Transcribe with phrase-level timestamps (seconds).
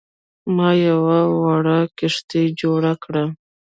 [0.55, 3.23] ما یوه وړه کښتۍ جوړه کړه.